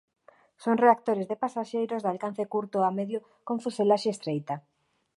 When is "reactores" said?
0.83-1.27